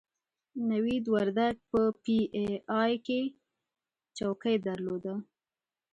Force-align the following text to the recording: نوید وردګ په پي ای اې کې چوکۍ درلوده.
نوید 0.69 1.05
وردګ 1.13 1.55
په 1.69 1.81
پي 2.03 2.17
ای 2.35 2.47
اې 2.79 2.93
کې 3.05 3.21
چوکۍ 4.17 4.55
درلوده. 4.67 5.15